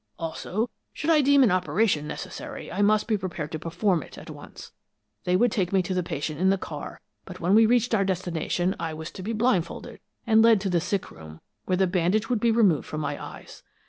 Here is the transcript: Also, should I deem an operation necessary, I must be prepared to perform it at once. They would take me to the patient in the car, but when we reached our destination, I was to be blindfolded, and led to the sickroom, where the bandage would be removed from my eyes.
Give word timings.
Also, 0.17 0.71
should 0.93 1.11
I 1.11 1.21
deem 1.21 1.43
an 1.43 1.51
operation 1.51 2.07
necessary, 2.07 2.71
I 2.71 2.81
must 2.81 3.05
be 3.05 3.19
prepared 3.19 3.51
to 3.51 3.59
perform 3.59 4.01
it 4.01 4.17
at 4.17 4.31
once. 4.31 4.71
They 5.25 5.35
would 5.35 5.51
take 5.51 5.71
me 5.71 5.83
to 5.83 5.93
the 5.93 6.01
patient 6.01 6.39
in 6.39 6.49
the 6.49 6.57
car, 6.57 7.01
but 7.23 7.39
when 7.39 7.53
we 7.53 7.67
reached 7.67 7.93
our 7.93 8.03
destination, 8.03 8.75
I 8.79 8.95
was 8.95 9.11
to 9.11 9.21
be 9.21 9.31
blindfolded, 9.31 9.99
and 10.25 10.41
led 10.41 10.59
to 10.61 10.71
the 10.71 10.81
sickroom, 10.81 11.39
where 11.65 11.77
the 11.77 11.85
bandage 11.85 12.31
would 12.31 12.39
be 12.39 12.49
removed 12.49 12.87
from 12.87 12.99
my 12.99 13.23
eyes. 13.23 13.61